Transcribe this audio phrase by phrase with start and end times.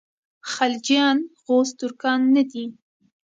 [0.51, 2.65] خلجیان غوز ترکان نه دي.